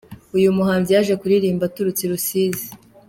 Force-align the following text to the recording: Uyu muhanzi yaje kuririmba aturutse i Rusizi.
Uyu 0.37 0.55
muhanzi 0.57 0.89
yaje 0.95 1.13
kuririmba 1.21 1.63
aturutse 1.69 2.01
i 2.03 2.09
Rusizi. 2.11 2.67